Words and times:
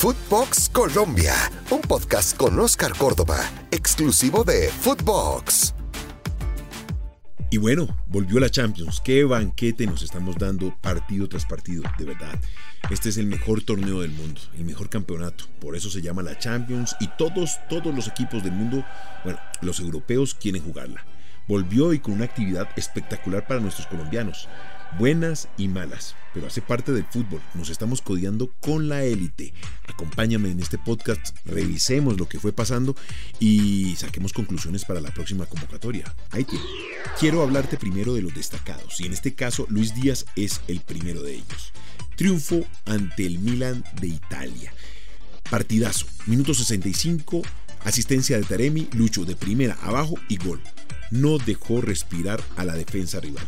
Footbox 0.00 0.70
Colombia, 0.70 1.34
un 1.68 1.82
podcast 1.82 2.34
con 2.34 2.58
Oscar 2.58 2.94
Córdoba, 2.96 3.38
exclusivo 3.70 4.44
de 4.44 4.70
Footbox. 4.70 5.74
Y 7.50 7.58
bueno, 7.58 7.86
volvió 8.06 8.40
la 8.40 8.48
Champions. 8.48 9.02
Qué 9.04 9.24
banquete 9.24 9.86
nos 9.86 10.00
estamos 10.00 10.38
dando 10.38 10.74
partido 10.80 11.28
tras 11.28 11.44
partido, 11.44 11.82
de 11.98 12.06
verdad. 12.06 12.40
Este 12.88 13.10
es 13.10 13.18
el 13.18 13.26
mejor 13.26 13.60
torneo 13.60 14.00
del 14.00 14.12
mundo, 14.12 14.40
el 14.56 14.64
mejor 14.64 14.88
campeonato. 14.88 15.44
Por 15.60 15.76
eso 15.76 15.90
se 15.90 16.00
llama 16.00 16.22
la 16.22 16.38
Champions 16.38 16.96
y 16.98 17.08
todos, 17.18 17.58
todos 17.68 17.94
los 17.94 18.08
equipos 18.08 18.42
del 18.42 18.52
mundo, 18.52 18.82
bueno, 19.22 19.38
los 19.60 19.80
europeos 19.80 20.32
quieren 20.32 20.62
jugarla. 20.62 21.04
Volvió 21.46 21.92
y 21.92 21.98
con 21.98 22.14
una 22.14 22.24
actividad 22.24 22.70
espectacular 22.74 23.46
para 23.46 23.60
nuestros 23.60 23.86
colombianos 23.86 24.48
buenas 24.98 25.48
y 25.56 25.68
malas, 25.68 26.14
pero 26.34 26.46
hace 26.46 26.60
parte 26.60 26.92
del 26.92 27.04
fútbol. 27.04 27.40
Nos 27.54 27.70
estamos 27.70 28.02
codiando 28.02 28.50
con 28.60 28.88
la 28.88 29.04
élite. 29.04 29.52
Acompáñame 29.86 30.50
en 30.50 30.60
este 30.60 30.78
podcast, 30.78 31.36
revisemos 31.44 32.18
lo 32.18 32.28
que 32.28 32.40
fue 32.40 32.52
pasando 32.52 32.96
y 33.38 33.94
saquemos 33.96 34.32
conclusiones 34.32 34.84
para 34.84 35.00
la 35.00 35.12
próxima 35.12 35.46
convocatoria. 35.46 36.14
Ahí 36.30 36.44
tiene. 36.44 36.64
Quiero 37.18 37.42
hablarte 37.42 37.76
primero 37.76 38.14
de 38.14 38.22
los 38.22 38.34
destacados 38.34 39.00
y 39.00 39.06
en 39.06 39.12
este 39.12 39.34
caso 39.34 39.66
Luis 39.68 39.94
Díaz 39.94 40.26
es 40.36 40.60
el 40.68 40.80
primero 40.80 41.22
de 41.22 41.34
ellos. 41.34 41.72
Triunfo 42.16 42.64
ante 42.84 43.26
el 43.26 43.38
Milan 43.38 43.84
de 44.00 44.08
Italia. 44.08 44.72
Partidazo, 45.50 46.06
minuto 46.26 46.54
65, 46.54 47.42
asistencia 47.84 48.36
de 48.36 48.44
Taremi, 48.44 48.88
Lucho 48.92 49.24
de 49.24 49.36
primera 49.36 49.76
abajo 49.82 50.14
y 50.28 50.36
gol. 50.36 50.60
No 51.10 51.38
dejó 51.38 51.80
respirar 51.80 52.40
a 52.56 52.64
la 52.64 52.74
defensa 52.74 53.18
rival. 53.20 53.46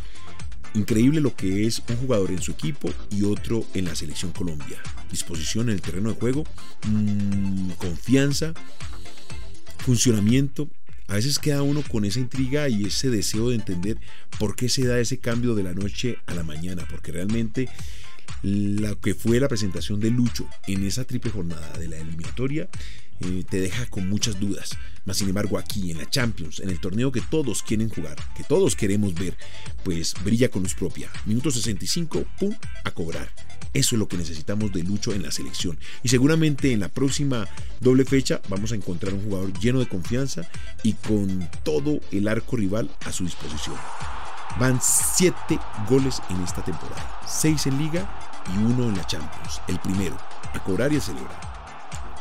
Increíble 0.75 1.21
lo 1.21 1.35
que 1.35 1.67
es 1.67 1.83
un 1.87 1.97
jugador 1.97 2.31
en 2.31 2.41
su 2.41 2.51
equipo 2.51 2.91
y 3.11 3.23
otro 3.23 3.63
en 3.73 3.85
la 3.85 3.95
selección 3.95 4.31
Colombia. 4.31 4.81
Disposición 5.11 5.69
en 5.69 5.75
el 5.75 5.81
terreno 5.81 6.09
de 6.09 6.19
juego, 6.19 6.45
mm, 6.87 7.71
confianza, 7.77 8.53
funcionamiento. 9.77 10.67
A 11.07 11.15
veces 11.15 11.37
queda 11.37 11.61
uno 11.61 11.83
con 11.83 12.05
esa 12.05 12.19
intriga 12.19 12.69
y 12.69 12.85
ese 12.85 13.09
deseo 13.09 13.49
de 13.49 13.55
entender 13.55 13.97
por 14.39 14.55
qué 14.55 14.67
se 14.67 14.85
da 14.85 14.99
ese 14.99 15.19
cambio 15.19 15.53
de 15.53 15.63
la 15.63 15.73
noche 15.73 16.17
a 16.25 16.33
la 16.33 16.43
mañana, 16.43 16.87
porque 16.89 17.11
realmente 17.11 17.69
lo 18.41 18.99
que 18.99 19.15
fue 19.15 19.39
la 19.39 19.47
presentación 19.47 19.99
de 19.99 20.11
Lucho 20.11 20.47
en 20.67 20.85
esa 20.85 21.05
triple 21.05 21.31
jornada 21.31 21.71
de 21.77 21.87
la 21.87 21.97
eliminatoria 21.97 22.69
eh, 23.21 23.43
te 23.49 23.61
deja 23.61 23.85
con 23.85 24.09
muchas 24.09 24.39
dudas. 24.39 24.77
Mas 25.05 25.17
sin 25.17 25.29
embargo 25.29 25.57
aquí 25.57 25.91
en 25.91 25.97
la 25.97 26.09
Champions, 26.09 26.59
en 26.59 26.69
el 26.69 26.79
torneo 26.79 27.11
que 27.11 27.21
todos 27.21 27.63
quieren 27.63 27.89
jugar, 27.89 28.17
que 28.35 28.43
todos 28.43 28.75
queremos 28.75 29.13
ver, 29.13 29.37
pues 29.83 30.13
brilla 30.23 30.49
con 30.49 30.63
luz 30.63 30.73
propia. 30.73 31.09
Minuto 31.25 31.51
65, 31.51 32.25
¡pum! 32.39 32.55
a 32.83 32.91
cobrar. 32.91 33.29
Eso 33.73 33.95
es 33.95 33.99
lo 33.99 34.07
que 34.07 34.17
necesitamos 34.17 34.71
de 34.71 34.83
Lucho 34.83 35.13
en 35.13 35.23
la 35.23 35.31
selección. 35.31 35.79
Y 36.03 36.09
seguramente 36.09 36.71
en 36.71 36.81
la 36.81 36.89
próxima 36.89 37.47
doble 37.79 38.05
fecha 38.05 38.41
vamos 38.49 38.71
a 38.71 38.75
encontrar 38.75 39.13
un 39.13 39.23
jugador 39.23 39.57
lleno 39.59 39.79
de 39.79 39.87
confianza 39.87 40.47
y 40.83 40.93
con 40.93 41.49
todo 41.63 41.99
el 42.11 42.27
arco 42.27 42.55
rival 42.55 42.89
a 43.05 43.11
su 43.11 43.23
disposición. 43.23 43.75
Van 44.59 44.79
7 44.81 45.59
goles 45.89 46.21
en 46.29 46.41
esta 46.43 46.63
temporada, 46.63 47.19
6 47.25 47.67
en 47.67 47.77
liga 47.79 48.07
y 48.53 48.57
1 48.57 48.83
en 48.83 48.97
la 48.97 49.05
Champions. 49.07 49.61
El 49.67 49.79
primero, 49.79 50.15
a 50.53 50.63
cobrar 50.63 50.93
y 50.93 50.97
a 50.97 51.01
celebrar. 51.01 51.53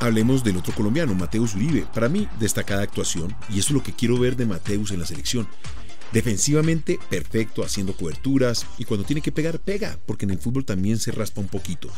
Hablemos 0.00 0.42
del 0.42 0.56
otro 0.56 0.74
colombiano, 0.74 1.14
Mateus 1.14 1.54
Uribe. 1.54 1.86
Para 1.94 2.08
mí, 2.08 2.26
destacada 2.40 2.82
actuación, 2.82 3.36
y 3.50 3.58
eso 3.58 3.68
es 3.68 3.70
lo 3.70 3.82
que 3.82 3.92
quiero 3.92 4.18
ver 4.18 4.36
de 4.36 4.46
Mateus 4.46 4.90
en 4.90 5.00
la 5.00 5.06
selección. 5.06 5.46
Defensivamente, 6.12 6.98
perfecto, 7.08 7.62
haciendo 7.62 7.94
coberturas, 7.94 8.66
y 8.78 8.84
cuando 8.84 9.06
tiene 9.06 9.22
que 9.22 9.30
pegar, 9.30 9.60
pega, 9.60 9.98
porque 10.06 10.24
en 10.24 10.30
el 10.30 10.38
fútbol 10.38 10.64
también 10.64 10.98
se 10.98 11.12
raspa 11.12 11.40
un 11.40 11.48
poquito. 11.48 11.88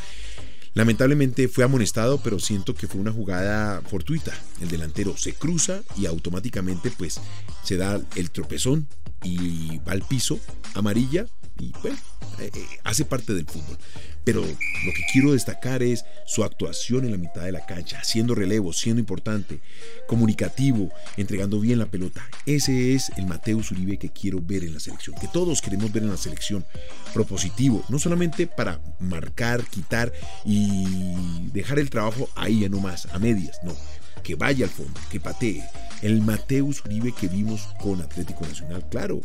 Lamentablemente 0.75 1.47
fue 1.47 1.62
amonestado, 1.62 2.19
pero 2.19 2.41
siento 2.41 2.75
que 2.75 2.89
fue 2.89 3.01
una 3.01 3.12
jugada 3.12 3.81
fortuita. 3.83 4.33
El 4.61 4.69
delantero 4.69 5.17
se 5.17 5.33
cruza 5.33 5.81
y 5.97 6.07
automáticamente 6.07 6.91
pues 6.91 7.21
se 7.62 7.77
da 7.77 8.01
el 8.17 8.31
tropezón 8.33 8.89
y 9.25 9.79
va 9.79 9.93
al 9.93 10.03
piso, 10.03 10.39
amarilla, 10.75 11.27
y 11.59 11.73
bueno, 11.83 11.97
eh, 12.41 12.51
eh, 12.55 12.67
hace 12.85 13.05
parte 13.05 13.33
del 13.33 13.47
fútbol. 13.47 13.79
Pero 14.25 14.41
lo 14.41 14.47
que 14.47 15.05
quiero 15.12 15.33
destacar 15.33 15.83
es 15.83 16.05
su 16.27 16.45
actuación 16.45 17.05
en 17.05 17.12
la 17.12 17.19
mitad 17.19 17.43
de 17.43 17.53
la 17.53 17.67
cancha, 17.67 17.99
haciendo 18.01 18.35
relevos, 18.35 18.79
siendo 18.79 19.01
importante, 19.01 19.61
comunicativo, 20.07 20.91
entregando 21.19 21.61
bien 21.61 21.79
la 21.79 21.87
pelota. 21.87 22.27
Ese 22.47 22.95
es 22.95 23.11
el 23.19 23.27
Mateus 23.27 23.71
Uribe 23.71 23.99
que 23.99 24.09
quiero 24.09 24.41
ver 24.41 24.65
en 24.65 24.73
la 24.73 24.81
selección, 24.81 25.15
que 25.21 25.29
todos 25.29 25.61
queremos 25.61 25.93
ver 25.93 26.05
en 26.05 26.11
la 26.11 26.17
selección. 26.17 26.65
Propositivo, 27.12 27.85
no 27.91 27.99
solamente 27.99 28.47
para 28.47 28.81
marcar, 28.99 29.62
quitar 29.65 30.12
y 30.45 31.51
dejar 31.53 31.79
el 31.79 31.91
trabajo 31.91 32.31
ahí 32.35 32.65
a 32.65 32.69
no 32.71 32.81
más, 32.81 33.06
a 33.06 33.19
medias, 33.19 33.59
no 33.62 33.77
que 34.25 34.35
vaya 34.35 34.65
al 34.65 34.71
fondo, 34.73 34.99
que 35.11 35.21
patee. 35.21 35.62
El 36.03 36.23
Mateus 36.23 36.83
Uribe 36.85 37.12
que 37.12 37.29
vimos 37.29 37.69
con 37.81 38.01
Atlético 38.01 38.45
Nacional, 38.45 38.85
claro, 38.91 39.21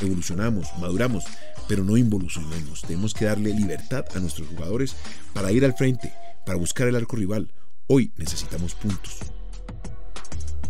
evolucionamos, 0.00 0.68
maduramos, 0.80 1.24
pero 1.68 1.84
no 1.84 1.98
involucionemos. 1.98 2.80
Tenemos 2.82 3.12
que 3.12 3.26
darle 3.26 3.52
libertad 3.52 4.06
a 4.14 4.20
nuestros 4.20 4.48
jugadores 4.48 4.96
para 5.34 5.52
ir 5.52 5.64
al 5.64 5.74
frente, 5.74 6.14
para 6.46 6.56
buscar 6.56 6.88
el 6.88 6.96
arco 6.96 7.16
rival. 7.16 7.50
Hoy 7.86 8.12
necesitamos 8.16 8.74
puntos. 8.74 9.18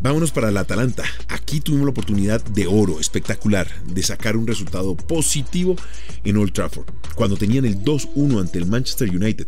Vámonos 0.00 0.32
para 0.32 0.48
el 0.48 0.56
Atalanta. 0.56 1.04
Aquí 1.28 1.60
tuvimos 1.60 1.86
la 1.86 1.92
oportunidad 1.92 2.44
de 2.44 2.66
oro 2.66 3.00
espectacular 3.00 3.68
de 3.84 4.02
sacar 4.02 4.36
un 4.36 4.46
resultado 4.46 4.96
positivo 4.96 5.76
en 6.24 6.36
Old 6.36 6.52
Trafford, 6.52 6.86
cuando 7.14 7.36
tenían 7.36 7.64
el 7.64 7.82
2-1 7.82 8.40
ante 8.40 8.58
el 8.58 8.66
Manchester 8.66 9.08
United 9.08 9.46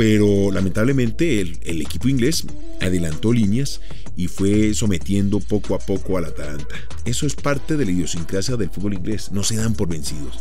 pero 0.00 0.50
lamentablemente 0.50 1.42
el, 1.42 1.82
equipo 1.82 2.08
inglés 2.08 2.46
adelantó 2.80 3.34
líneas 3.34 3.82
y 4.16 4.28
fue 4.28 4.72
sometiendo 4.72 5.40
poco 5.40 5.74
a 5.74 5.78
poco 5.78 6.16
al 6.16 6.24
Atalanta. 6.24 6.74
Eso 7.04 7.26
es 7.26 7.34
parte 7.34 7.76
de 7.76 7.84
la 7.84 7.90
idiosincrasia 7.90 8.56
del 8.56 8.70
fútbol 8.70 8.94
inglés, 8.94 9.30
no 9.30 9.42
se 9.42 9.56
dan 9.56 9.74
por 9.74 9.88
vencidos. 9.88 10.38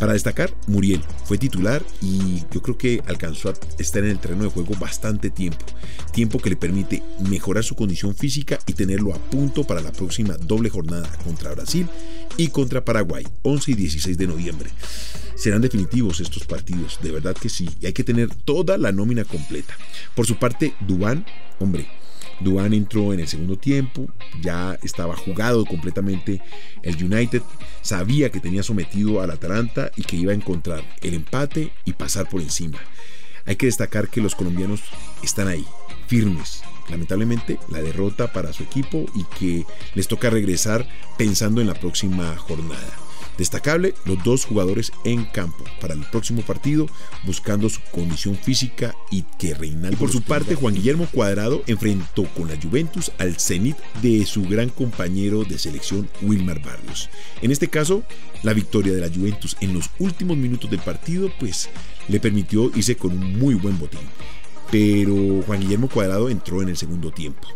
Para 0.00 0.14
destacar, 0.14 0.52
Muriel 0.66 1.00
fue 1.26 1.38
titular 1.38 1.80
y 2.02 2.42
yo 2.52 2.60
creo 2.60 2.76
que 2.76 3.00
alcanzó 3.06 3.50
a 3.50 3.54
estar 3.78 4.02
en 4.02 4.10
el 4.10 4.18
terreno 4.18 4.42
de 4.42 4.50
juego 4.50 4.74
bastante 4.80 5.30
tiempo. 5.30 5.64
Tiempo 6.12 6.40
que 6.40 6.50
le 6.50 6.56
permite 6.56 7.00
mejorar 7.30 7.62
su 7.62 7.76
condición 7.76 8.16
física 8.16 8.58
y 8.66 8.72
tenerlo 8.72 9.14
a 9.14 9.18
punto 9.18 9.62
para 9.62 9.80
la 9.80 9.92
próxima 9.92 10.36
doble 10.38 10.70
jornada 10.70 11.08
contra 11.22 11.54
Brasil 11.54 11.88
y 12.38 12.48
contra 12.48 12.84
Paraguay, 12.84 13.26
11 13.42 13.72
y 13.72 13.74
16 13.74 14.16
de 14.16 14.26
noviembre. 14.26 14.70
Serán 15.34 15.60
definitivos 15.60 16.20
estos 16.20 16.44
partidos, 16.44 16.98
de 17.02 17.12
verdad 17.12 17.36
que 17.36 17.50
sí, 17.50 17.68
y 17.80 17.86
hay 17.86 17.92
que 17.92 18.04
tener 18.04 18.34
toda 18.34 18.78
la 18.78 18.92
nómina 18.92 19.24
completa. 19.24 19.76
Por 20.14 20.26
su 20.26 20.36
parte, 20.36 20.74
Dubán, 20.80 21.26
hombre, 21.58 21.86
Duan 22.40 22.72
entró 22.72 23.12
en 23.12 23.20
el 23.20 23.28
segundo 23.28 23.56
tiempo, 23.56 24.06
ya 24.40 24.78
estaba 24.82 25.16
jugado 25.16 25.64
completamente 25.64 26.40
el 26.82 27.02
United, 27.02 27.42
sabía 27.82 28.30
que 28.30 28.40
tenía 28.40 28.62
sometido 28.62 29.20
al 29.20 29.30
Atalanta 29.30 29.90
y 29.96 30.02
que 30.02 30.16
iba 30.16 30.32
a 30.32 30.36
encontrar 30.36 30.84
el 31.02 31.14
empate 31.14 31.72
y 31.84 31.92
pasar 31.94 32.28
por 32.28 32.40
encima. 32.40 32.78
Hay 33.44 33.56
que 33.56 33.66
destacar 33.66 34.08
que 34.08 34.20
los 34.20 34.34
colombianos 34.34 34.82
están 35.22 35.48
ahí, 35.48 35.66
firmes. 36.06 36.62
Lamentablemente 36.90 37.58
la 37.68 37.82
derrota 37.82 38.32
para 38.32 38.52
su 38.52 38.62
equipo 38.62 39.06
y 39.14 39.24
que 39.38 39.66
les 39.94 40.08
toca 40.08 40.30
regresar 40.30 40.86
pensando 41.16 41.60
en 41.60 41.66
la 41.66 41.74
próxima 41.74 42.36
jornada. 42.36 43.08
Destacable 43.38 43.94
los 44.04 44.22
dos 44.24 44.44
jugadores 44.44 44.90
en 45.04 45.24
campo 45.24 45.62
para 45.80 45.94
el 45.94 46.00
próximo 46.10 46.42
partido, 46.42 46.88
buscando 47.22 47.68
su 47.68 47.80
condición 47.92 48.34
física 48.34 48.96
y 49.12 49.22
que 49.38 49.54
Reinaldo. 49.54 49.96
Por 49.96 50.10
su 50.10 50.22
parte, 50.22 50.56
Juan 50.56 50.74
Guillermo 50.74 51.06
Cuadrado 51.06 51.62
enfrentó 51.68 52.24
con 52.36 52.48
la 52.48 52.60
Juventus 52.60 53.12
al 53.18 53.38
Zenit 53.38 53.76
de 54.02 54.26
su 54.26 54.42
gran 54.42 54.70
compañero 54.70 55.44
de 55.44 55.56
selección 55.56 56.10
Wilmar 56.20 56.60
Barrios. 56.60 57.10
En 57.40 57.52
este 57.52 57.68
caso, 57.68 58.02
la 58.42 58.54
victoria 58.54 58.92
de 58.92 59.00
la 59.00 59.08
Juventus 59.08 59.56
en 59.60 59.72
los 59.72 59.88
últimos 60.00 60.36
minutos 60.36 60.68
del 60.68 60.80
partido, 60.80 61.30
pues 61.38 61.68
le 62.08 62.18
permitió 62.18 62.72
irse 62.74 62.96
con 62.96 63.12
un 63.12 63.38
muy 63.38 63.54
buen 63.54 63.78
botín. 63.78 64.00
Pero 64.70 65.42
Juan 65.46 65.60
Guillermo 65.60 65.88
Cuadrado 65.88 66.28
entró 66.28 66.62
en 66.62 66.68
el 66.68 66.76
segundo 66.76 67.10
tiempo 67.10 67.48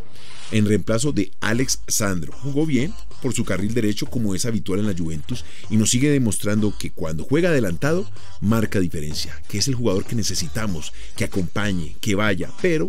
en 0.52 0.66
reemplazo 0.66 1.12
de 1.12 1.32
Alex 1.40 1.81
Sandro. 1.88 2.32
Jugó 2.32 2.66
bien 2.66 2.94
por 3.20 3.34
su 3.34 3.44
carril 3.44 3.75
derecho 3.75 4.06
como 4.06 4.34
es 4.34 4.44
habitual 4.44 4.81
en 4.81 4.86
la 4.86 4.96
Juventus 4.96 5.44
y 5.70 5.76
nos 5.76 5.90
sigue 5.90 6.10
demostrando 6.10 6.76
que 6.76 6.90
cuando 6.90 7.25
juega 7.25 7.48
adelantado 7.48 8.08
marca 8.40 8.78
diferencia, 8.78 9.40
que 9.48 9.58
es 9.58 9.69
el 9.69 9.75
jugador 9.75 10.04
que 10.04 10.14
necesitamos, 10.14 10.92
que 11.16 11.25
acompañe, 11.25 11.96
que 12.00 12.14
vaya, 12.14 12.50
pero 12.60 12.88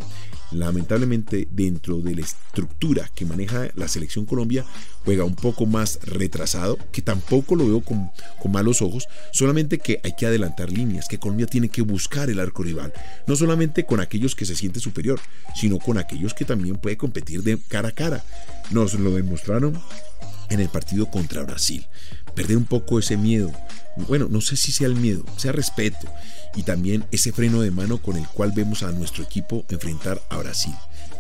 lamentablemente 0.53 1.47
dentro 1.51 2.00
de 2.00 2.15
la 2.15 2.21
estructura 2.21 3.09
que 3.13 3.25
maneja 3.25 3.69
la 3.75 3.88
selección 3.88 4.25
Colombia 4.25 4.65
juega 5.03 5.23
un 5.23 5.35
poco 5.35 5.65
más 5.65 6.00
retrasado, 6.03 6.77
que 6.91 7.01
tampoco 7.01 7.55
lo 7.55 7.67
veo 7.67 7.81
con, 7.81 8.11
con, 8.41 8.51
malos 8.51 8.81
ojos, 8.81 9.07
solamente 9.31 9.79
que 9.79 10.00
hay 10.03 10.13
que 10.15 10.25
adelantar 10.25 10.71
líneas, 10.71 11.07
que 11.07 11.19
Colombia 11.19 11.47
tiene 11.47 11.69
que 11.69 11.81
buscar 11.81 12.29
el 12.29 12.39
arco 12.39 12.63
rival, 12.63 12.94
no 13.27 13.35
solamente 13.35 13.85
con 13.85 14.00
aquellos 14.00 14.35
que 14.35 14.45
se 14.45 14.55
siente 14.55 14.79
superior, 14.79 15.19
sino 15.55 15.79
con 15.79 15.97
aquellos 15.97 16.33
que 16.33 16.45
también 16.45 16.77
puede 16.77 16.97
competir 16.97 17.44
de 17.44 17.57
cara 17.67 17.89
a 17.89 17.91
cara. 17.91 18.23
Nos 18.71 18.94
lo 18.94 19.11
demostraron 19.11 19.79
en 20.50 20.60
el 20.60 20.69
partido 20.69 21.10
contra 21.10 21.44
Brasil. 21.44 21.86
Perder 22.36 22.57
un 22.57 22.66
poco 22.66 23.00
ese 23.00 23.18
miedo. 23.18 23.51
Bueno, 24.07 24.28
no 24.30 24.42
sé 24.42 24.56
si 24.56 24.72
sea 24.72 24.88
el 24.88 24.95
miedo, 24.95 25.24
sea 25.38 25.51
respeto 25.51 26.07
y 26.56 26.63
también 26.63 27.06
ese 27.12 27.31
freno 27.31 27.62
de 27.62 27.72
mano 27.72 28.01
con 28.01 28.18
el 28.18 28.28
cual 28.28 28.51
vemos 28.51 28.84
a 28.84 28.92
nuestro 28.92 29.24
equipo 29.24 29.66
enfrentar 29.69 30.22
a 30.30 30.38
Brasil. 30.38 30.74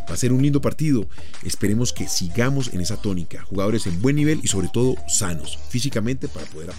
Va 0.09 0.15
a 0.15 0.17
ser 0.17 0.33
un 0.33 0.41
lindo 0.41 0.61
partido. 0.61 1.07
Esperemos 1.43 1.93
que 1.93 2.07
sigamos 2.07 2.73
en 2.73 2.81
esa 2.81 2.97
tónica. 2.97 3.43
Jugadores 3.43 3.87
en 3.87 4.01
buen 4.01 4.15
nivel 4.15 4.41
y 4.43 4.47
sobre 4.47 4.67
todo 4.67 4.95
sanos 5.07 5.59
físicamente 5.69 6.27
para 6.27 6.45
poder 6.47 6.71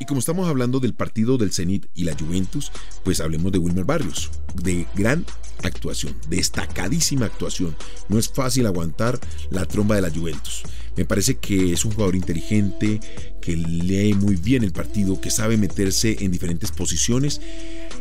y 0.00 0.04
como 0.06 0.20
estamos 0.20 0.48
hablando 0.48 0.80
del 0.80 0.94
partido 0.94 1.38
del 1.38 1.52
Zenit 1.52 1.86
y 1.94 2.04
la 2.04 2.16
Juventus, 2.18 2.72
pues 3.04 3.20
hablemos 3.20 3.52
de 3.52 3.58
Wilmer 3.58 3.84
Barrios, 3.84 4.30
de 4.62 4.86
gran 4.94 5.24
actuación, 5.62 6.14
destacadísima 6.28 7.26
actuación. 7.26 7.76
No 8.08 8.18
es 8.18 8.28
fácil 8.28 8.66
aguantar 8.66 9.18
la 9.50 9.64
tromba 9.66 9.96
de 9.96 10.02
la 10.02 10.10
Juventus. 10.10 10.62
Me 10.96 11.04
parece 11.04 11.38
que 11.38 11.72
es 11.72 11.84
un 11.84 11.92
jugador 11.92 12.14
inteligente, 12.14 13.00
que 13.40 13.56
lee 13.56 14.14
muy 14.14 14.36
bien 14.36 14.62
el 14.62 14.72
partido, 14.72 15.20
que 15.20 15.30
sabe 15.30 15.56
meterse 15.56 16.16
en 16.20 16.30
diferentes 16.30 16.70
posiciones. 16.70 17.40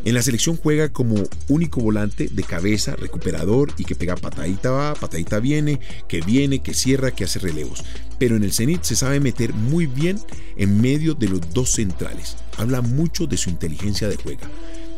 En 0.06 0.14
la 0.14 0.22
selección 0.22 0.58
juega 0.58 0.90
como 0.90 1.16
único 1.48 1.82
volante 1.82 2.28
de 2.30 2.44
cabeza, 2.44 2.96
recuperador 2.96 3.72
y 3.78 3.86
que 3.86 3.96
pega 3.96 4.16
patadita 4.16 4.72
va, 4.72 4.94
patadita 4.96 5.40
viene, 5.40 5.80
que 6.08 6.22
viene, 6.22 6.62
que 6.62 6.74
cierra, 6.74 7.12
que 7.12 7.24
hace 7.24 7.40
relevos. 7.40 7.84
Pero 8.20 8.36
en 8.36 8.44
el 8.44 8.54
Zenit 8.54 8.84
se 8.84 8.96
sabe 8.96 9.20
meter 9.20 9.54
muy 9.54 9.86
bien 9.86 10.20
en 10.58 10.82
medio 10.82 11.14
de 11.14 11.30
los 11.30 11.54
dos 11.54 11.72
centrales. 11.72 12.36
Habla 12.58 12.82
mucho 12.82 13.28
de 13.28 13.38
su 13.38 13.50
inteligencia 13.50 14.10
de 14.10 14.18
juega. 14.18 14.50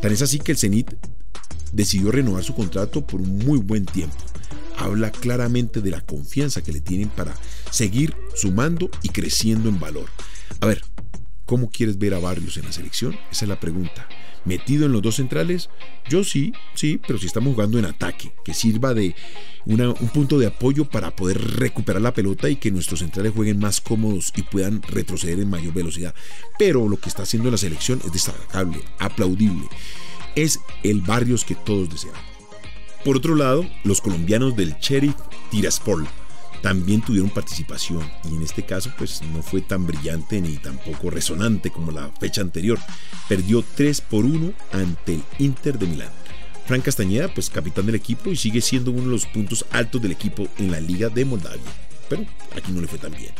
Tan 0.02 0.12
es 0.12 0.22
así 0.22 0.40
que 0.40 0.52
el 0.52 0.58
Zenit 0.58 0.92
decidió 1.72 2.10
renovar 2.10 2.42
su 2.42 2.54
contrato 2.54 3.06
por 3.06 3.20
un 3.20 3.38
muy 3.38 3.58
buen 3.58 3.86
tiempo 3.86 4.16
habla 4.76 5.10
claramente 5.10 5.80
de 5.80 5.90
la 5.90 6.00
confianza 6.00 6.62
que 6.62 6.72
le 6.72 6.80
tienen 6.80 7.08
para 7.08 7.34
seguir 7.70 8.14
sumando 8.34 8.90
y 9.02 9.08
creciendo 9.08 9.68
en 9.68 9.80
valor. 9.80 10.08
A 10.60 10.66
ver, 10.66 10.82
¿cómo 11.44 11.70
quieres 11.70 11.98
ver 11.98 12.14
a 12.14 12.18
Barrios 12.18 12.56
en 12.56 12.64
la 12.64 12.72
selección? 12.72 13.16
Esa 13.30 13.44
es 13.44 13.48
la 13.48 13.60
pregunta. 13.60 14.08
¿Metido 14.46 14.86
en 14.86 14.92
los 14.92 15.02
dos 15.02 15.16
centrales? 15.16 15.68
Yo 16.08 16.24
sí, 16.24 16.52
sí, 16.74 17.00
pero 17.04 17.18
si 17.18 17.26
estamos 17.26 17.52
jugando 17.54 17.78
en 17.78 17.84
ataque, 17.84 18.32
que 18.44 18.54
sirva 18.54 18.94
de 18.94 19.14
un 19.66 20.08
punto 20.14 20.38
de 20.38 20.46
apoyo 20.46 20.84
para 20.84 21.14
poder 21.14 21.58
recuperar 21.58 22.00
la 22.00 22.14
pelota 22.14 22.48
y 22.48 22.56
que 22.56 22.70
nuestros 22.70 23.00
centrales 23.00 23.32
jueguen 23.34 23.58
más 23.58 23.80
cómodos 23.80 24.32
y 24.36 24.42
puedan 24.42 24.82
retroceder 24.82 25.40
en 25.40 25.50
mayor 25.50 25.74
velocidad. 25.74 26.14
Pero 26.58 26.88
lo 26.88 26.98
que 26.98 27.08
está 27.08 27.24
haciendo 27.24 27.50
la 27.50 27.56
selección 27.56 28.00
es 28.04 28.12
destacable, 28.12 28.80
aplaudible. 29.00 29.66
Es 30.36 30.60
el 30.84 31.00
Barrios 31.00 31.44
que 31.44 31.56
todos 31.56 31.90
deseamos. 31.90 32.20
Por 33.04 33.16
otro 33.16 33.34
lado, 33.34 33.68
los 33.82 34.00
colombianos 34.00 34.54
del 34.56 34.76
Sheriff 34.78 35.14
Tiraspol 35.50 36.06
también 36.66 37.00
tuvieron 37.00 37.30
participación 37.30 38.02
y 38.24 38.34
en 38.34 38.42
este 38.42 38.64
caso 38.64 38.90
pues 38.98 39.22
no 39.22 39.40
fue 39.40 39.60
tan 39.60 39.86
brillante 39.86 40.40
ni 40.40 40.56
tampoco 40.56 41.10
resonante 41.10 41.70
como 41.70 41.92
la 41.92 42.10
fecha 42.18 42.40
anterior. 42.40 42.76
Perdió 43.28 43.64
3 43.76 44.00
por 44.00 44.24
1 44.24 44.52
ante 44.72 45.14
el 45.14 45.22
Inter 45.38 45.78
de 45.78 45.86
Milán. 45.86 46.10
Frank 46.66 46.82
Castañeda 46.82 47.32
pues 47.32 47.50
capitán 47.50 47.86
del 47.86 47.94
equipo 47.94 48.30
y 48.30 48.36
sigue 48.36 48.60
siendo 48.60 48.90
uno 48.90 49.02
de 49.02 49.10
los 49.10 49.26
puntos 49.26 49.64
altos 49.70 50.02
del 50.02 50.10
equipo 50.10 50.48
en 50.58 50.72
la 50.72 50.80
Liga 50.80 51.08
de 51.08 51.24
Moldavia. 51.24 51.62
Pero 52.08 52.26
aquí 52.56 52.72
no 52.72 52.80
le 52.80 52.88
fue 52.88 52.98
tan 52.98 53.12
bien. 53.12 53.30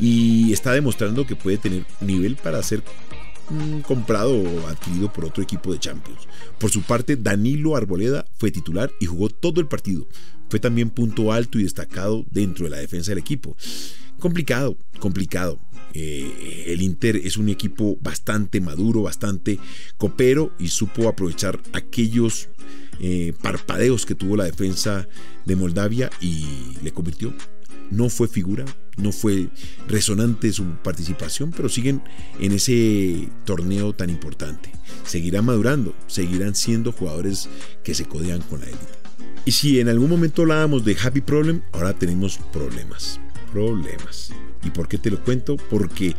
Y 0.00 0.52
está 0.52 0.72
demostrando 0.72 1.28
que 1.28 1.36
puede 1.36 1.58
tener 1.58 1.86
nivel 2.00 2.34
para 2.34 2.60
ser 2.64 2.82
comprado 3.86 4.34
o 4.34 4.66
adquirido 4.68 5.12
por 5.12 5.24
otro 5.24 5.42
equipo 5.42 5.72
de 5.72 5.78
Champions. 5.78 6.20
Por 6.58 6.70
su 6.70 6.82
parte, 6.82 7.16
Danilo 7.16 7.76
Arboleda 7.76 8.24
fue 8.36 8.50
titular 8.50 8.90
y 9.00 9.06
jugó 9.06 9.28
todo 9.28 9.60
el 9.60 9.66
partido. 9.66 10.06
Fue 10.48 10.60
también 10.60 10.90
punto 10.90 11.32
alto 11.32 11.58
y 11.58 11.64
destacado 11.64 12.24
dentro 12.30 12.64
de 12.64 12.70
la 12.70 12.78
defensa 12.78 13.10
del 13.10 13.18
equipo. 13.18 13.56
Complicado, 14.18 14.76
complicado. 15.00 15.58
Eh, 15.92 16.64
el 16.68 16.82
Inter 16.82 17.16
es 17.16 17.36
un 17.36 17.48
equipo 17.48 17.96
bastante 18.00 18.60
maduro, 18.60 19.02
bastante 19.02 19.58
copero 19.96 20.52
y 20.58 20.68
supo 20.68 21.08
aprovechar 21.08 21.60
aquellos 21.72 22.48
eh, 23.00 23.32
parpadeos 23.42 24.06
que 24.06 24.14
tuvo 24.14 24.36
la 24.36 24.44
defensa 24.44 25.08
de 25.44 25.56
Moldavia 25.56 26.10
y 26.20 26.46
le 26.82 26.92
convirtió 26.92 27.32
no 27.90 28.08
fue 28.08 28.28
figura, 28.28 28.64
no 28.96 29.12
fue 29.12 29.48
resonante 29.88 30.52
su 30.52 30.64
participación, 30.82 31.50
pero 31.50 31.68
siguen 31.68 32.02
en 32.40 32.52
ese 32.52 33.28
torneo 33.44 33.92
tan 33.92 34.10
importante. 34.10 34.70
Seguirán 35.04 35.44
madurando, 35.44 35.94
seguirán 36.06 36.54
siendo 36.54 36.92
jugadores 36.92 37.48
que 37.82 37.94
se 37.94 38.06
codean 38.06 38.40
con 38.42 38.60
la 38.60 38.66
élite. 38.66 38.86
Y 39.44 39.52
si 39.52 39.80
en 39.80 39.88
algún 39.88 40.08
momento 40.08 40.42
hablábamos 40.42 40.84
de 40.84 40.96
happy 41.02 41.20
problem, 41.20 41.62
ahora 41.72 41.92
tenemos 41.92 42.38
problemas. 42.52 43.20
Problemas. 43.52 44.32
¿Y 44.62 44.70
por 44.70 44.88
qué 44.88 44.98
te 44.98 45.10
lo 45.10 45.22
cuento? 45.22 45.56
Porque 45.70 46.16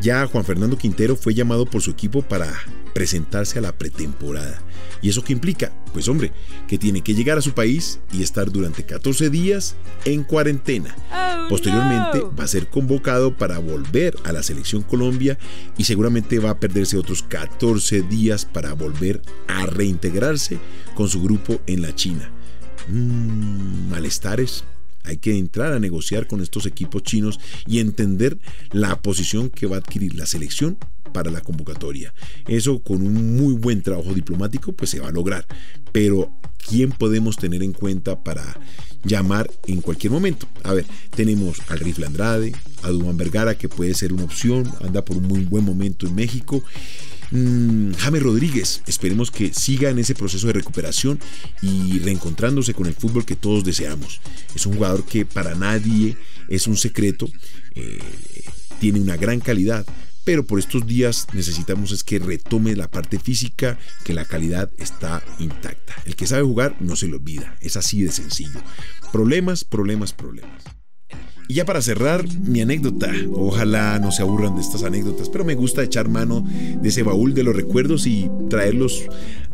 ya 0.00 0.26
Juan 0.26 0.44
Fernando 0.44 0.78
Quintero 0.78 1.16
fue 1.16 1.34
llamado 1.34 1.66
por 1.66 1.82
su 1.82 1.90
equipo 1.90 2.22
para 2.22 2.52
presentarse 2.92 3.58
a 3.58 3.62
la 3.62 3.72
pretemporada. 3.72 4.62
¿Y 5.02 5.08
eso 5.08 5.24
qué 5.24 5.32
implica? 5.32 5.72
Pues 5.92 6.08
hombre, 6.08 6.32
que 6.68 6.78
tiene 6.78 7.02
que 7.02 7.14
llegar 7.14 7.38
a 7.38 7.42
su 7.42 7.52
país 7.52 8.00
y 8.12 8.22
estar 8.22 8.50
durante 8.50 8.84
14 8.84 9.30
días 9.30 9.76
en 10.04 10.24
cuarentena. 10.24 10.94
Oh, 11.12 11.48
Posteriormente 11.48 12.20
va 12.38 12.44
a 12.44 12.48
ser 12.48 12.68
convocado 12.68 13.36
para 13.36 13.58
volver 13.58 14.14
a 14.24 14.32
la 14.32 14.42
selección 14.42 14.82
Colombia 14.82 15.38
y 15.76 15.84
seguramente 15.84 16.38
va 16.38 16.50
a 16.50 16.60
perderse 16.60 16.96
otros 16.96 17.22
14 17.22 18.02
días 18.02 18.44
para 18.44 18.72
volver 18.74 19.22
a 19.48 19.66
reintegrarse 19.66 20.58
con 20.94 21.08
su 21.08 21.22
grupo 21.22 21.60
en 21.66 21.82
la 21.82 21.94
China. 21.94 22.30
Mm, 22.88 23.90
malestares. 23.90 24.64
Hay 25.02 25.16
que 25.16 25.36
entrar 25.38 25.72
a 25.72 25.80
negociar 25.80 26.26
con 26.26 26.42
estos 26.42 26.66
equipos 26.66 27.02
chinos 27.02 27.40
y 27.66 27.78
entender 27.78 28.38
la 28.70 29.00
posición 29.00 29.48
que 29.48 29.66
va 29.66 29.76
a 29.76 29.78
adquirir 29.78 30.14
la 30.14 30.26
selección 30.26 30.76
para 31.12 31.30
la 31.30 31.40
convocatoria. 31.40 32.12
Eso 32.46 32.80
con 32.80 33.06
un 33.06 33.36
muy 33.36 33.54
buen 33.54 33.82
trabajo 33.82 34.14
diplomático 34.14 34.72
pues 34.72 34.90
se 34.90 35.00
va 35.00 35.08
a 35.08 35.12
lograr. 35.12 35.46
Pero 35.92 36.32
¿quién 36.68 36.90
podemos 36.90 37.36
tener 37.36 37.62
en 37.62 37.72
cuenta 37.72 38.22
para 38.22 38.58
llamar 39.04 39.50
en 39.66 39.80
cualquier 39.80 40.12
momento? 40.12 40.46
A 40.62 40.74
ver, 40.74 40.86
tenemos 41.14 41.58
al 41.68 41.80
Rifle 41.80 42.06
Andrade, 42.06 42.52
a 42.82 42.90
Duan 42.90 43.16
Vergara 43.16 43.56
que 43.56 43.68
puede 43.68 43.94
ser 43.94 44.12
una 44.12 44.24
opción, 44.24 44.70
anda 44.80 45.04
por 45.04 45.16
un 45.16 45.26
muy 45.26 45.44
buen 45.44 45.64
momento 45.64 46.06
en 46.06 46.14
México. 46.14 46.62
Mm, 47.32 47.92
James 47.92 48.22
Rodríguez, 48.22 48.82
esperemos 48.86 49.30
que 49.30 49.54
siga 49.54 49.90
en 49.90 49.98
ese 50.00 50.14
proceso 50.14 50.48
de 50.48 50.54
recuperación 50.54 51.20
y 51.62 52.00
reencontrándose 52.00 52.74
con 52.74 52.86
el 52.86 52.94
fútbol 52.94 53.24
que 53.24 53.36
todos 53.36 53.64
deseamos. 53.64 54.20
Es 54.54 54.66
un 54.66 54.74
jugador 54.74 55.04
que 55.04 55.24
para 55.24 55.54
nadie 55.54 56.16
es 56.48 56.66
un 56.66 56.76
secreto, 56.76 57.28
eh, 57.76 57.98
tiene 58.80 59.00
una 59.00 59.16
gran 59.16 59.38
calidad, 59.40 59.86
pero 60.24 60.44
por 60.44 60.58
estos 60.58 60.86
días 60.86 61.26
necesitamos 61.32 61.92
es 61.92 62.04
que 62.04 62.18
retome 62.18 62.76
la 62.76 62.90
parte 62.90 63.18
física, 63.18 63.78
que 64.04 64.14
la 64.14 64.24
calidad 64.24 64.70
está 64.78 65.22
intacta. 65.38 65.94
El 66.04 66.16
que 66.16 66.26
sabe 66.26 66.42
jugar 66.42 66.76
no 66.80 66.96
se 66.96 67.08
lo 67.08 67.16
olvida, 67.16 67.56
es 67.60 67.76
así 67.76 68.02
de 68.02 68.12
sencillo. 68.12 68.60
Problemas, 69.12 69.64
problemas, 69.64 70.12
problemas. 70.12 70.62
Y 71.48 71.54
ya 71.54 71.64
para 71.64 71.82
cerrar, 71.82 72.24
mi 72.38 72.60
anécdota. 72.60 73.10
Ojalá 73.32 73.98
no 73.98 74.12
se 74.12 74.22
aburran 74.22 74.54
de 74.54 74.60
estas 74.60 74.84
anécdotas, 74.84 75.28
pero 75.28 75.44
me 75.44 75.56
gusta 75.56 75.82
echar 75.82 76.08
mano 76.08 76.46
de 76.80 76.88
ese 76.88 77.02
baúl 77.02 77.34
de 77.34 77.42
los 77.42 77.56
recuerdos 77.56 78.06
y 78.06 78.30
traerlos 78.48 79.02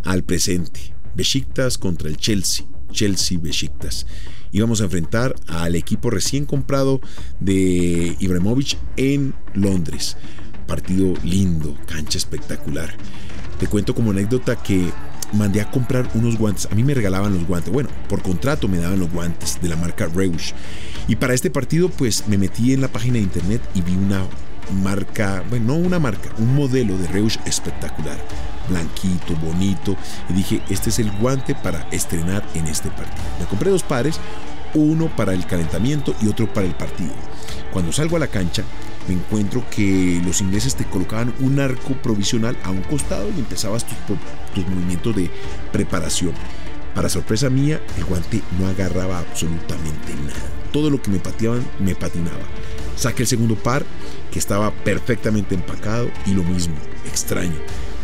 al 0.04 0.22
presente. 0.22 0.94
Besiktas 1.14 1.78
contra 1.78 2.10
el 2.10 2.18
Chelsea. 2.18 2.66
Chelsea 2.92 3.38
Besiktas. 3.38 4.06
Íbamos 4.52 4.82
a 4.82 4.84
enfrentar 4.84 5.34
al 5.46 5.74
equipo 5.74 6.10
recién 6.10 6.44
comprado 6.44 7.00
de 7.40 8.16
Ibrahimovic 8.20 8.76
en 8.96 9.34
Londres. 9.54 10.18
Partido 10.66 11.14
lindo, 11.22 11.76
cancha 11.86 12.18
espectacular. 12.18 12.94
Te 13.58 13.66
cuento 13.66 13.94
como 13.94 14.10
anécdota 14.10 14.56
que 14.56 14.90
mandé 15.32 15.60
a 15.60 15.70
comprar 15.70 16.08
unos 16.14 16.36
guantes. 16.36 16.68
A 16.70 16.74
mí 16.74 16.82
me 16.82 16.94
regalaban 16.94 17.34
los 17.34 17.46
guantes. 17.46 17.72
Bueno, 17.72 17.88
por 18.08 18.22
contrato 18.22 18.68
me 18.68 18.78
daban 18.78 18.98
los 18.98 19.10
guantes 19.10 19.60
de 19.60 19.68
la 19.68 19.76
marca 19.76 20.06
Reusch. 20.06 20.52
Y 21.08 21.16
para 21.16 21.34
este 21.34 21.50
partido, 21.50 21.88
pues 21.88 22.24
me 22.28 22.38
metí 22.38 22.72
en 22.72 22.80
la 22.80 22.88
página 22.88 23.14
de 23.14 23.22
internet 23.22 23.62
y 23.74 23.80
vi 23.80 23.96
una 23.96 24.22
marca, 24.82 25.44
bueno, 25.48 25.66
no 25.66 25.74
una 25.76 25.98
marca, 25.98 26.30
un 26.38 26.54
modelo 26.54 26.98
de 26.98 27.06
Reusch 27.08 27.38
espectacular. 27.46 28.18
Blanquito, 28.68 29.36
bonito. 29.36 29.96
Y 30.28 30.32
dije, 30.32 30.62
este 30.68 30.90
es 30.90 30.98
el 30.98 31.10
guante 31.12 31.54
para 31.54 31.88
estrenar 31.90 32.44
en 32.54 32.66
este 32.66 32.90
partido. 32.90 33.24
Me 33.38 33.46
compré 33.46 33.70
dos 33.70 33.84
pares, 33.84 34.18
uno 34.74 35.06
para 35.16 35.32
el 35.32 35.46
calentamiento 35.46 36.14
y 36.20 36.28
otro 36.28 36.52
para 36.52 36.66
el 36.66 36.74
partido. 36.74 37.12
Cuando 37.72 37.92
salgo 37.92 38.16
a 38.16 38.20
la 38.20 38.26
cancha, 38.26 38.64
me 39.08 39.14
encuentro 39.14 39.64
que 39.70 40.20
los 40.24 40.40
ingleses 40.40 40.74
te 40.74 40.84
colocaban 40.84 41.34
un 41.40 41.60
arco 41.60 41.94
provisional 42.02 42.56
a 42.64 42.70
un 42.70 42.82
costado 42.82 43.28
y 43.34 43.38
empezabas 43.38 43.86
tus, 43.86 43.96
tus 44.54 44.66
movimientos 44.66 45.14
de 45.14 45.30
preparación. 45.72 46.32
Para 46.94 47.08
sorpresa 47.08 47.50
mía, 47.50 47.80
el 47.98 48.04
guante 48.04 48.42
no 48.58 48.66
agarraba 48.68 49.18
absolutamente 49.18 50.14
nada. 50.14 50.40
Todo 50.72 50.90
lo 50.90 51.00
que 51.00 51.10
me 51.10 51.18
pateaban 51.18 51.62
me 51.78 51.94
patinaba. 51.94 52.44
Saqué 52.96 53.22
el 53.22 53.28
segundo 53.28 53.54
par, 53.54 53.84
que 54.32 54.38
estaba 54.38 54.70
perfectamente 54.70 55.54
empacado, 55.54 56.08
y 56.24 56.32
lo 56.32 56.42
mismo, 56.42 56.74
extraño. 57.06 57.56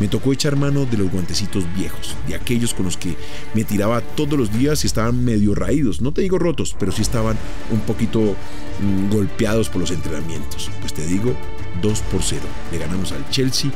Me 0.02 0.08
tocó 0.08 0.32
echar 0.32 0.56
mano 0.56 0.84
de 0.84 0.96
los 0.96 1.12
guantecitos 1.12 1.62
viejos, 1.76 2.16
de 2.26 2.34
aquellos 2.34 2.74
con 2.74 2.86
los 2.86 2.96
que 2.96 3.16
me 3.54 3.62
tiraba 3.62 4.00
todos 4.00 4.36
los 4.36 4.52
días 4.52 4.82
y 4.82 4.88
estaban 4.88 5.24
medio 5.24 5.54
raídos. 5.54 6.00
No 6.00 6.10
te 6.10 6.22
digo 6.22 6.40
rotos, 6.40 6.74
pero 6.76 6.90
sí 6.90 7.02
estaban 7.02 7.38
un 7.70 7.78
poquito 7.82 8.34
mm, 8.80 9.12
golpeados 9.12 9.68
por 9.68 9.80
los 9.80 9.92
entrenamientos. 9.92 10.72
Pues 10.80 10.92
te 10.92 11.06
digo, 11.06 11.36
2 11.82 12.00
por 12.10 12.20
0. 12.20 12.42
Le 12.72 12.78
ganamos 12.78 13.12
al 13.12 13.30
Chelsea 13.30 13.70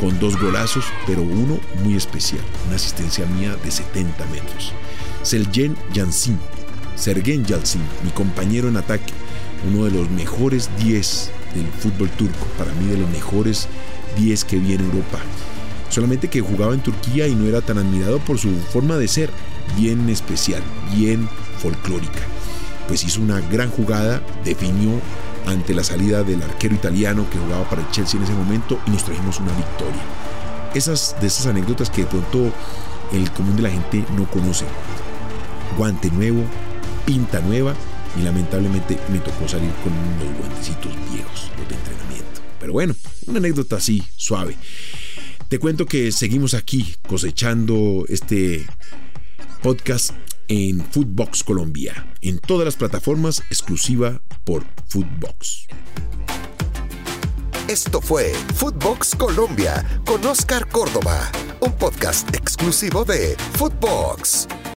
con 0.00 0.18
dos 0.18 0.36
golazos, 0.40 0.84
pero 1.06 1.22
uno 1.22 1.60
muy 1.84 1.94
especial, 1.94 2.42
una 2.66 2.74
asistencia 2.74 3.24
mía 3.26 3.54
de 3.62 3.70
70 3.70 4.26
metros. 4.32 4.72
Selgen 5.22 5.76
Jansin, 5.94 6.40
Sergen 6.96 7.44
Yalcin, 7.44 7.82
mi 8.02 8.10
compañero 8.10 8.66
en 8.66 8.78
ataque, 8.78 9.12
uno 9.72 9.84
de 9.84 9.92
los 9.92 10.10
mejores 10.10 10.70
10 10.80 11.30
del 11.54 11.68
fútbol 11.68 12.10
turco, 12.10 12.48
para 12.58 12.72
mí 12.72 12.88
de 12.88 12.98
los 12.98 13.08
mejores 13.10 13.68
10 14.16 14.44
que 14.44 14.56
vi 14.56 14.72
en 14.72 14.80
Europa. 14.80 15.20
Solamente 15.90 16.28
que 16.28 16.40
jugaba 16.40 16.74
en 16.74 16.82
Turquía 16.82 17.26
y 17.26 17.34
no 17.34 17.46
era 17.46 17.60
tan 17.60 17.78
admirado 17.78 18.18
por 18.18 18.38
su 18.38 18.54
forma 18.72 18.96
de 18.96 19.08
ser, 19.08 19.30
bien 19.76 20.08
especial, 20.08 20.62
bien 20.94 21.28
folclórica. 21.58 22.20
Pues 22.86 23.04
hizo 23.04 23.20
una 23.20 23.40
gran 23.40 23.70
jugada, 23.70 24.22
definió 24.44 25.00
ante 25.46 25.74
la 25.74 25.84
salida 25.84 26.22
del 26.22 26.42
arquero 26.42 26.74
italiano 26.74 27.26
que 27.30 27.38
jugaba 27.38 27.68
para 27.68 27.82
el 27.82 27.90
Chelsea 27.90 28.18
en 28.18 28.24
ese 28.24 28.34
momento 28.34 28.78
y 28.86 28.90
nos 28.90 29.04
trajimos 29.04 29.40
una 29.40 29.52
victoria. 29.52 30.02
Esas 30.74 31.16
de 31.20 31.26
esas 31.26 31.46
anécdotas 31.46 31.90
que 31.90 32.02
de 32.02 32.08
pronto 32.08 32.52
el 33.12 33.30
común 33.32 33.56
de 33.56 33.62
la 33.62 33.70
gente 33.70 34.04
no 34.16 34.30
conoce. 34.30 34.66
Guante 35.76 36.10
nuevo, 36.10 36.44
pinta 37.06 37.40
nueva 37.40 37.74
y 38.18 38.22
lamentablemente 38.22 38.98
me 39.10 39.18
tocó 39.18 39.48
salir 39.48 39.70
con 39.82 39.92
unos 39.92 40.38
guantecitos 40.38 40.92
viejos, 41.10 41.50
de 41.56 41.74
entrenamiento. 41.74 42.40
Pero 42.60 42.72
bueno, 42.72 42.94
una 43.26 43.38
anécdota 43.38 43.76
así, 43.76 44.02
suave. 44.16 44.56
Te 45.48 45.58
cuento 45.58 45.86
que 45.86 46.12
seguimos 46.12 46.52
aquí 46.52 46.94
cosechando 47.08 48.04
este 48.10 48.66
podcast 49.62 50.10
en 50.46 50.84
Foodbox 50.84 51.42
Colombia, 51.42 52.06
en 52.20 52.38
todas 52.38 52.66
las 52.66 52.76
plataformas 52.76 53.40
exclusiva 53.48 54.20
por 54.44 54.66
Foodbox. 54.88 55.66
Esto 57.66 58.02
fue 58.02 58.34
Foodbox 58.56 59.14
Colombia 59.16 60.02
con 60.04 60.22
Oscar 60.26 60.68
Córdoba, 60.68 61.32
un 61.60 61.72
podcast 61.72 62.28
exclusivo 62.34 63.06
de 63.06 63.34
Foodbox. 63.54 64.48